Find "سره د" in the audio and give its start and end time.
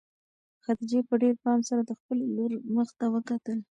1.69-1.91